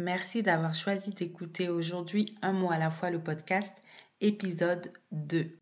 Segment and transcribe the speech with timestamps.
[0.00, 3.82] Merci d'avoir choisi d'écouter aujourd'hui Un mot à la fois le podcast,
[4.22, 5.58] épisode 2.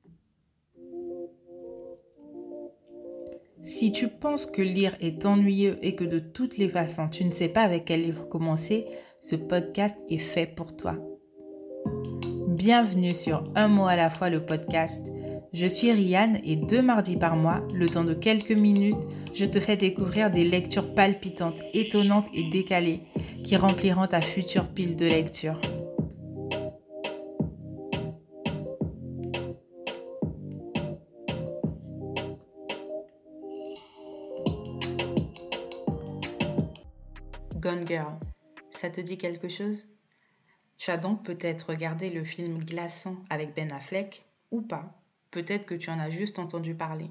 [3.63, 7.33] Si tu penses que lire est ennuyeux et que de toutes les façons tu ne
[7.33, 8.87] sais pas avec quel livre commencer,
[9.21, 10.95] ce podcast est fait pour toi.
[12.47, 15.11] Bienvenue sur Un mot à la fois le podcast.
[15.55, 19.03] Je suis Rianne et deux mardis par mois, le temps de quelques minutes,
[19.35, 23.01] je te fais découvrir des lectures palpitantes, étonnantes et décalées
[23.43, 25.59] qui rempliront ta future pile de lecture.
[37.57, 38.19] Gone Girl,
[38.71, 39.89] ça te dit quelque chose?
[40.77, 44.95] Tu as donc peut-être regardé le film Glaçant avec Ben Affleck ou pas?
[45.31, 47.11] Peut-être que tu en as juste entendu parler.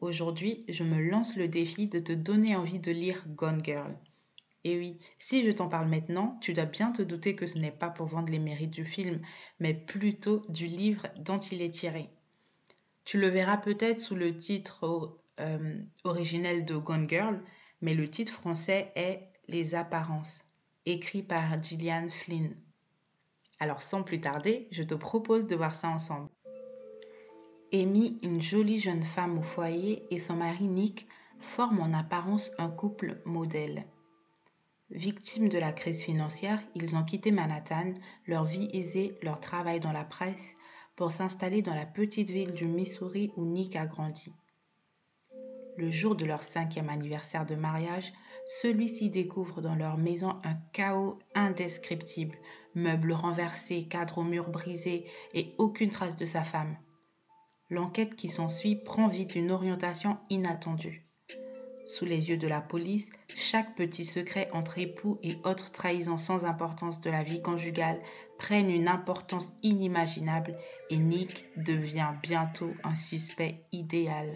[0.00, 3.96] Aujourd'hui, je me lance le défi de te donner envie de lire Gone Girl.
[4.64, 7.72] Et oui, si je t'en parle maintenant, tu dois bien te douter que ce n'est
[7.72, 9.20] pas pour vendre les mérites du film,
[9.60, 12.10] mais plutôt du livre dont il est tiré.
[13.04, 17.42] Tu le verras peut-être sous le titre euh, originel de Gone Girl,
[17.80, 20.44] mais le titre français est Les apparences,
[20.84, 22.54] écrit par Gillian Flynn.
[23.60, 26.28] Alors sans plus tarder, je te propose de voir ça ensemble.
[27.70, 31.06] Amy, une jolie jeune femme au foyer, et son mari Nick
[31.38, 33.84] forment en apparence un couple modèle.
[34.90, 37.92] Victimes de la crise financière, ils ont quitté Manhattan,
[38.26, 40.56] leur vie aisée, leur travail dans la presse,
[40.96, 44.32] pour s'installer dans la petite ville du Missouri où Nick a grandi.
[45.76, 48.14] Le jour de leur cinquième anniversaire de mariage,
[48.46, 52.38] celui-ci découvre dans leur maison un chaos indescriptible,
[52.74, 56.78] meubles renversés, cadres au mur brisés et aucune trace de sa femme.
[57.70, 61.02] L'enquête qui s'ensuit prend vite une orientation inattendue.
[61.84, 66.44] Sous les yeux de la police, chaque petit secret entre époux et autres trahisons sans
[66.44, 68.00] importance de la vie conjugale
[68.38, 70.54] prennent une importance inimaginable
[70.90, 74.28] et Nick devient bientôt un suspect idéal.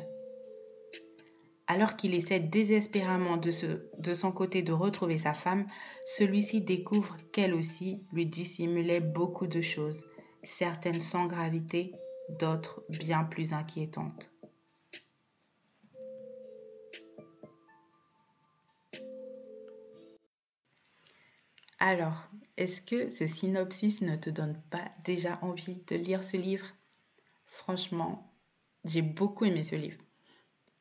[1.66, 3.50] Alors qu'il essaie désespérément de,
[3.98, 5.66] de son côté de retrouver sa femme,
[6.04, 10.06] celui-ci découvre qu'elle aussi lui dissimulait beaucoup de choses,
[10.42, 11.92] certaines sans gravité,
[12.28, 14.31] d'autres bien plus inquiétantes.
[21.84, 26.66] Alors, est-ce que ce synopsis ne te donne pas déjà envie de lire ce livre?
[27.44, 28.33] Franchement,
[28.84, 29.99] j'ai beaucoup aimé ce livre.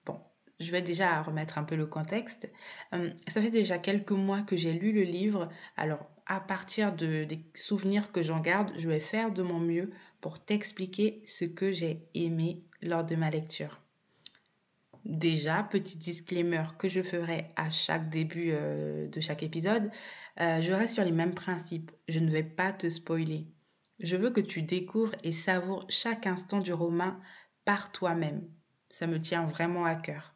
[0.06, 0.20] Bon,
[0.60, 2.52] je vais déjà remettre un peu le contexte.
[2.94, 5.50] Euh, ça fait déjà quelques mois que j'ai lu le livre.
[5.76, 9.90] Alors, à partir de, des souvenirs que j'en garde, je vais faire de mon mieux
[10.22, 13.82] pour t'expliquer ce que j'ai aimé lors de ma lecture.
[15.04, 19.90] Déjà, petit disclaimer que je ferai à chaque début euh, de chaque épisode,
[20.40, 21.92] euh, je reste sur les mêmes principes.
[22.08, 23.48] Je ne vais pas te spoiler.
[24.00, 27.16] Je veux que tu découvres et savoures chaque instant du roman
[27.66, 28.48] par toi-même.
[28.90, 30.36] Ça me tient vraiment à cœur.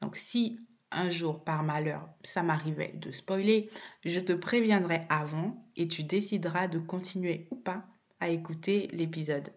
[0.00, 0.58] Donc si
[0.90, 3.70] un jour par malheur ça m'arrivait de spoiler,
[4.04, 7.86] je te préviendrai avant et tu décideras de continuer ou pas
[8.22, 9.50] à écouter l'épisode.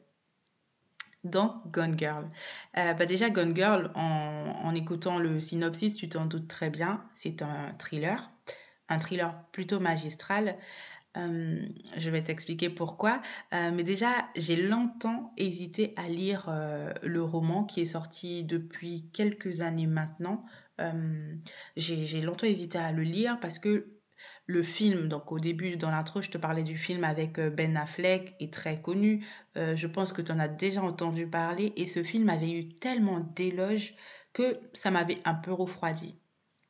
[1.23, 2.29] Donc, Gone Girl.
[2.77, 7.41] Euh, bah déjà, Gone Girl, en, écoutant le synopsis, tu t'en doutes très bien, c'est
[7.41, 8.31] un thriller,
[8.89, 10.57] un thriller plutôt magistral.
[11.15, 11.65] Euh,
[11.95, 13.21] je vais t'expliquer pourquoi.
[13.53, 16.51] Euh, mais déjà, j'ai longtemps hésité à lire
[17.03, 20.45] le roman qui est sorti depuis quelques années maintenant.
[21.77, 23.94] j'ai longtemps hésité à le lire parce que
[24.45, 27.75] le film, donc au début, dans l'intro, je te parlais du film avec euh, Ben
[27.77, 29.25] Affleck, est très connu.
[29.57, 31.73] Euh, je pense que tu en as déjà entendu parler.
[31.77, 33.95] Et ce film avait eu tellement d'éloges
[34.33, 36.15] que ça m'avait un peu refroidi.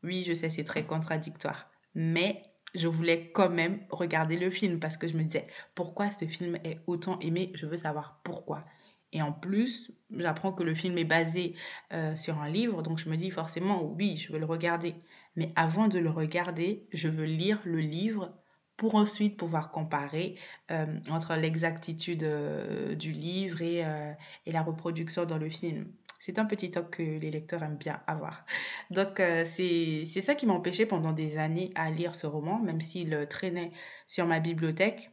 [0.03, 1.69] Oui, je sais, c'est très contradictoire.
[1.95, 2.43] Mais
[2.75, 6.57] je voulais quand même regarder le film parce que je me disais, pourquoi ce film
[6.63, 7.51] est autant aimé?
[7.55, 8.65] Je veux savoir pourquoi.
[9.11, 11.55] Et en plus, j'apprends que le film est basé
[11.93, 14.95] euh, sur un livre, donc je me dis forcément, oui, je veux le regarder.
[15.35, 18.33] Mais avant de le regarder, je veux lire le livre
[18.77, 20.35] pour ensuite pouvoir comparer
[20.71, 24.11] euh, entre l'exactitude euh, du livre et, euh,
[24.45, 25.87] et, la reproduction dans le film.
[26.19, 28.45] C'est un petit toc que les lecteurs aiment bien avoir.
[28.89, 33.71] Donc c'est ça qui m'empêchait pendant des années à lire ce roman, même s'il traînait
[34.07, 35.11] sur ma bibliothèque.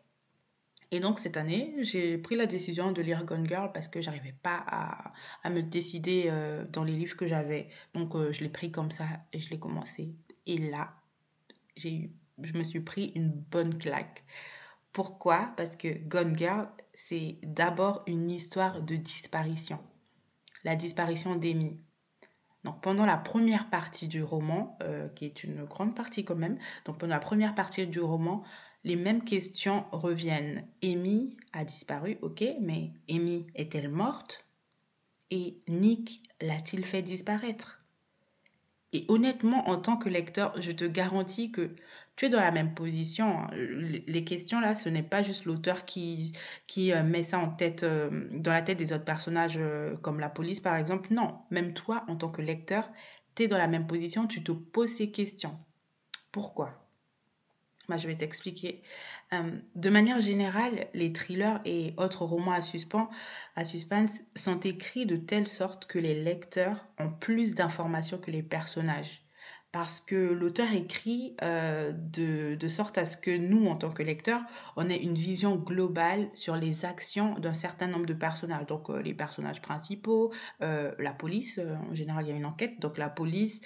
[0.93, 4.35] Et donc cette année, j'ai pris la décision de lire Gone Girl parce que j'arrivais
[4.43, 4.63] pas
[5.43, 7.69] à, me décider euh, dans les livres que j'avais.
[7.95, 10.15] Donc euh, je l'ai pris comme ça et je l'ai commencé.
[10.47, 10.93] Et là,
[11.77, 12.13] j'ai eu,
[12.43, 14.23] je me suis pris une bonne claque.
[14.93, 15.55] Pourquoi?
[15.57, 19.79] Parce que Gone Girl, c'est d'abord une histoire de disparition.
[20.63, 21.81] La disparition d'Amy.
[22.65, 26.59] Donc pendant la première partie du roman, euh, qui est une grande partie quand même,
[26.85, 28.45] donc pendant la première partie du roman,
[28.85, 30.67] les mêmes questions reviennent.
[30.83, 34.45] Amy a disparu, ok, mais Amy est-elle morte?
[35.31, 37.83] Et Nick l'a-t-il fait disparaître?
[38.95, 41.75] Et honnêtement, en tant que lecteur, je te garantis que
[42.17, 43.39] tu es dans la même position.
[43.39, 43.51] Hein.
[43.55, 46.33] Les questions là, ce n'est pas juste l'auteur qui,
[46.67, 50.21] qui euh, met ça en tête, euh, dans la tête des autres personnages, euh, comme
[50.21, 51.15] la police par exemple.
[51.15, 52.91] Non, même toi, en tant que lecteur,
[53.35, 55.59] tu es dans la même position, tu te poses ces questions.
[56.31, 56.82] Pourquoi?
[57.89, 58.83] Bah, je vais t'expliquer.
[59.75, 62.61] de manière générale, les thrillers et autres romans à,
[63.57, 68.43] à suspense sont écrits de telle sorte que les lecteurs ont plus d'informations que les
[68.43, 69.22] personnages
[69.73, 74.03] parce que l'auteur écrit euh, de, de, sorte à ce que nous, en tant que
[74.03, 74.43] lecteurs,
[74.77, 78.67] on ait une vision globale sur les actions d'un certain nombre de personnages.
[78.67, 80.31] Donc euh, les personnages principaux,
[80.61, 81.59] euh, la police,
[81.91, 83.63] en général il y a une enquête, donc la police,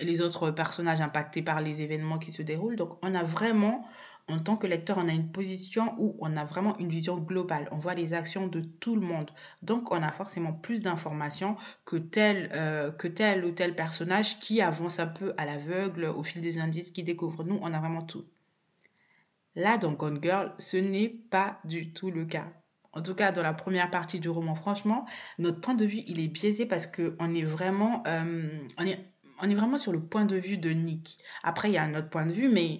[0.00, 2.76] les autres personnages impactés par les événements qui se déroulent.
[2.76, 3.84] Donc on a vraiment
[4.28, 7.68] en tant que lecteur, on a une position où on a vraiment une vision globale.
[7.70, 9.30] On voit les actions de tout le monde.
[9.62, 14.60] Donc, on a forcément plus d'informations que tel, euh, que tel ou tel personnage qui
[14.60, 17.44] avance un peu à l'aveugle au fil des indices, qui découvre.
[17.44, 18.24] Nous, on a vraiment tout.
[19.54, 22.52] Là, dans Gone Girl, ce n'est pas du tout le cas.
[22.92, 25.06] En tout cas, dans la première partie du roman, franchement,
[25.38, 28.02] notre point de vue, il est biaisé parce qu'on est vraiment...
[28.08, 28.98] Euh, on est,
[29.40, 31.18] on est vraiment sur le point de vue de Nick.
[31.42, 32.78] Après, il y a un autre point de vue, mais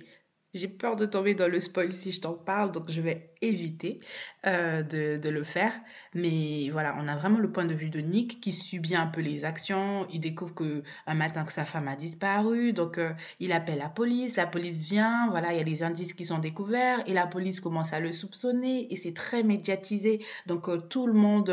[0.57, 4.01] j'ai peur de tomber dans le spoil si je t'en parle, donc je vais éviter
[4.47, 5.73] euh, de, le faire.
[6.15, 9.21] Mais voilà, on a vraiment le point de vue de Nick qui subit un peu
[9.21, 10.07] les actions.
[10.11, 13.89] Il découvre que un matin que sa femme a disparu, donc euh, il appelle la
[13.89, 14.37] police.
[14.37, 17.61] La police vient, voilà, il y a des indices qui sont découverts et la police
[17.61, 20.25] commence à le soupçonner et c'est très médiatisé.
[20.47, 21.47] Donc euh, tout le monde,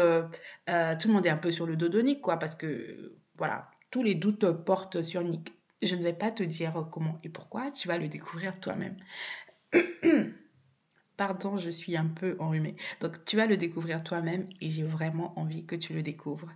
[0.67, 3.69] tout le monde est un peu sur le dos de Nick, quoi, parce que voilà,
[3.91, 5.53] tous les doutes portent sur Nick.
[5.81, 8.95] Je ne vais pas te dire comment et pourquoi, tu vas le découvrir toi-même.
[11.17, 12.75] Pardon, je suis un peu enrhumée.
[12.99, 16.49] Donc, tu vas le découvrir toi-même et j'ai vraiment envie que tu le découvres.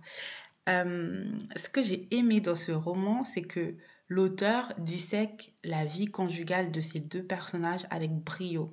[0.68, 1.24] Euh,
[1.56, 3.76] ce que j'ai aimé dans ce roman, c'est que
[4.08, 8.68] l'auteur dissèque la vie conjugale de ces deux personnages avec brio.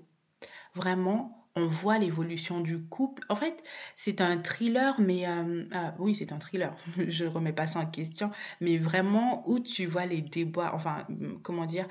[0.73, 3.23] Vraiment, on voit l'évolution du couple.
[3.29, 3.63] En fait,
[3.95, 6.75] c'est un thriller, mais euh, euh, oui, c'est un thriller.
[7.07, 8.31] Je remets pas ça en question,
[8.61, 11.07] mais vraiment où tu vois les déboires, enfin,
[11.43, 11.87] comment dire,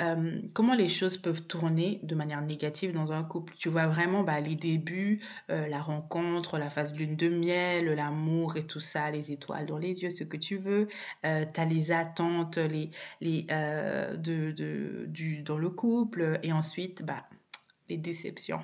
[0.00, 3.54] euh, comment les choses peuvent tourner de manière négative dans un couple.
[3.58, 8.66] Tu vois vraiment bah, les débuts, la rencontre, la phase lune de miel, l'amour et
[8.66, 10.88] tout ça, les étoiles dans les yeux, ce que tu veux.
[11.22, 11.28] tu
[11.60, 17.26] as les attentes les, les, de, de, du, dans le couple et ensuite, bah,
[17.88, 18.62] les déceptions.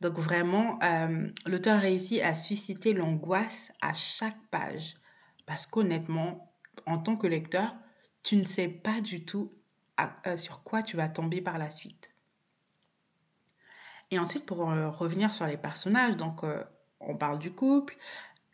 [0.00, 4.96] Donc vraiment, euh, l'auteur réussit à susciter l'angoisse à chaque page.
[5.46, 6.52] Parce qu'honnêtement,
[6.86, 7.74] en tant que lecteur,
[8.22, 9.52] tu ne sais pas du tout
[10.26, 12.10] euh, sur quoi tu vas tomber par la suite.
[14.10, 16.42] Et ensuite, pour euh, revenir sur les personnages, donc
[17.00, 17.96] on parle du couple,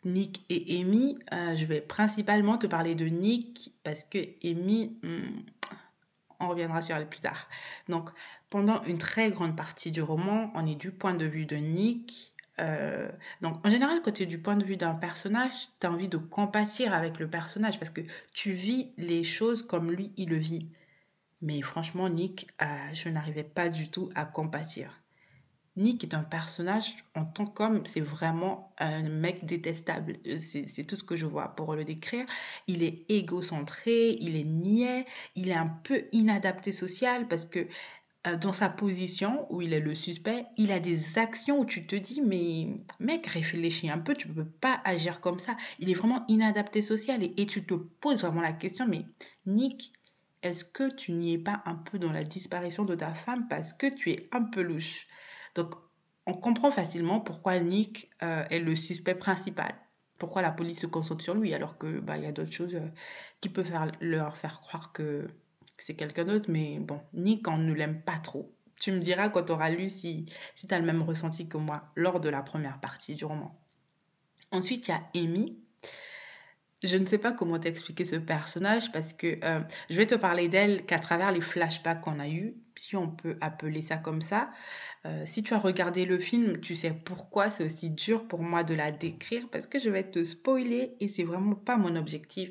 [0.05, 1.17] Nick et Amy.
[1.31, 5.41] je vais principalement te parler de Nick parce que Amy, hmm,
[6.45, 7.47] on reviendra sur elle plus tard.
[7.89, 8.09] Donc,
[8.49, 12.33] pendant une très grande partie du roman, on est du point de vue de Nick.
[12.59, 13.09] Euh,
[13.41, 16.07] donc, en général, quand tu es du point de vue d'un personnage, tu as envie
[16.07, 18.01] de compatir avec le personnage parce que
[18.33, 20.69] tu vis les choses comme lui, il le vit.
[21.41, 25.02] Mais franchement, Nick, euh, je n'arrivais pas du tout à compatir.
[25.75, 30.17] Nick est un personnage en tant qu'homme, c'est vraiment un mec détestable.
[30.39, 32.25] C'est tout ce que je vois pour le décrire.
[32.67, 37.67] Il est égocentré, il est niais, il est un peu inadapté social parce que
[38.27, 41.87] euh, dans sa position où il est le suspect, il a des actions où tu
[41.87, 45.57] te dis mais mec réfléchis un peu, tu ne peux pas agir comme ça.
[45.79, 49.05] Il est vraiment inadapté social et, et tu te poses vraiment la question mais
[49.47, 49.91] Nick,
[50.43, 53.73] est-ce que tu n'y es pas un peu dans la disparition de ta femme parce
[53.73, 55.07] que tu es un peu louche?
[55.55, 55.75] Donc,
[56.25, 59.75] on comprend facilement pourquoi Nick euh, est le suspect principal.
[60.17, 62.87] Pourquoi la police se concentre sur lui alors que bah, y a d'autres choses euh,
[63.41, 65.27] qui peuvent faire, leur faire croire que
[65.77, 66.49] c'est quelqu'un d'autre.
[66.49, 68.55] Mais bon, Nick, on ne l'aime pas trop.
[68.79, 71.57] Tu me diras quand tu auras lu si, si tu as le même ressenti que
[71.57, 73.59] moi lors de la première partie du roman.
[74.51, 75.59] Ensuite, il y a Amy.
[76.83, 80.49] Je ne sais pas comment t'expliquer ce personnage parce que euh, je vais te parler
[80.49, 84.49] d'elle qu'à travers les flashbacks qu'on a eus, si on peut appeler ça comme ça.
[85.05, 88.65] Euh, si tu as regardé le film, tu sais pourquoi c'est aussi dur pour moi
[88.65, 92.49] de la décrire parce que je vais te spoiler et c'est vraiment pas mon objectif.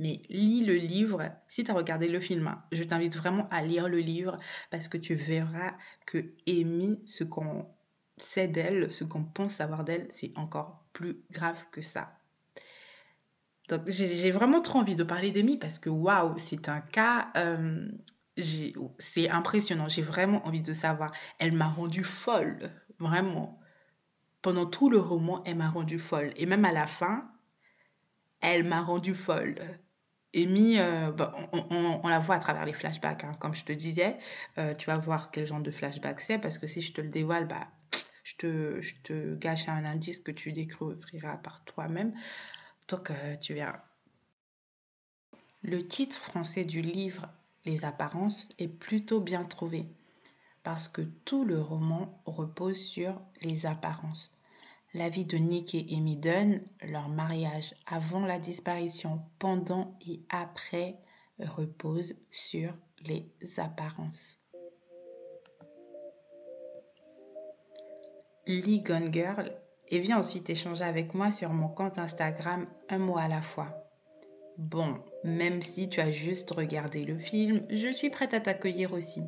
[0.00, 1.22] Mais lis le livre.
[1.46, 4.38] Si tu as regardé le film, hein, je t'invite vraiment à lire le livre
[4.70, 7.66] parce que tu verras que Amy, ce qu'on
[8.16, 12.17] sait d'elle, ce qu'on pense savoir d'elle, c'est encore plus grave que ça.
[13.68, 17.28] Donc, j'ai vraiment trop envie de parler d'Amy parce que waouh, c'est un cas.
[17.36, 17.88] Euh,
[18.98, 19.88] c'est impressionnant.
[19.88, 21.12] J'ai vraiment envie de savoir.
[21.38, 22.70] Elle m'a rendue folle.
[22.98, 23.60] Vraiment.
[24.42, 26.32] Pendant tout le roman, elle m'a rendue folle.
[26.36, 27.30] Et même à la fin,
[28.40, 29.80] elle m'a rendue folle.
[30.34, 33.32] Amy, euh, bah, on, la voit à travers les flashbacks, hein.
[33.40, 34.18] comme je te disais.
[34.58, 37.08] Euh, tu vas voir quel genre de flashback c'est, parce que si je te le
[37.08, 37.68] dévoile, bah,
[38.24, 42.12] je, te, je te gâche un indice que tu découvriras par toi-même.
[45.62, 47.28] Le titre français du livre
[47.66, 49.86] Les apparences est plutôt bien trouvé
[50.62, 54.32] parce que tout le roman repose sur les apparences.
[54.94, 60.98] La vie de Nick et Amy Dunn, leur mariage avant la disparition, pendant et après
[61.38, 64.38] repose sur les apparences.
[68.46, 69.54] Lee Gone Girl
[69.90, 73.88] et viens ensuite échanger avec moi sur mon compte Instagram un mois à la fois.
[74.58, 79.22] Bon, même si tu as juste regardé le film, je suis prête à t'accueillir aussi.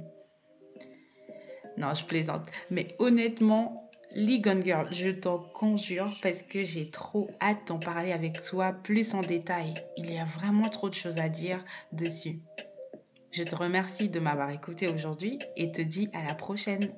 [1.77, 2.43] Non, je plaisante.
[2.71, 8.13] Mais honnêtement, Lee Gone Girl, je t'en conjure parce que j'ai trop hâte d'en parler
[8.13, 9.75] avec toi plus en détail.
[9.97, 12.41] Il y a vraiment trop de choses à dire dessus.
[13.31, 16.93] Je te remercie de m'avoir écouté aujourd'hui et te dis à la prochaine.